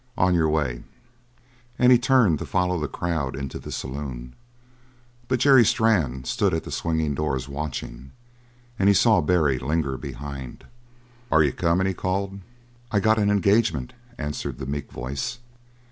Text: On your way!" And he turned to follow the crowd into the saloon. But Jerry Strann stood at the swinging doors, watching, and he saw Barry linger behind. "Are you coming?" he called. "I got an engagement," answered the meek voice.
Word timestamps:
On 0.17 0.33
your 0.33 0.49
way!" 0.49 0.83
And 1.77 1.91
he 1.91 1.99
turned 1.99 2.39
to 2.39 2.45
follow 2.47 2.79
the 2.79 2.87
crowd 2.87 3.35
into 3.35 3.59
the 3.59 3.71
saloon. 3.71 4.33
But 5.27 5.39
Jerry 5.41 5.63
Strann 5.63 6.23
stood 6.23 6.55
at 6.55 6.63
the 6.63 6.71
swinging 6.71 7.13
doors, 7.13 7.47
watching, 7.47 8.11
and 8.79 8.89
he 8.89 8.95
saw 8.95 9.21
Barry 9.21 9.59
linger 9.59 9.99
behind. 9.99 10.63
"Are 11.31 11.43
you 11.43 11.51
coming?" 11.53 11.85
he 11.85 11.93
called. 11.93 12.39
"I 12.91 12.99
got 12.99 13.19
an 13.19 13.29
engagement," 13.29 13.93
answered 14.17 14.57
the 14.57 14.65
meek 14.65 14.91
voice. 14.91 15.37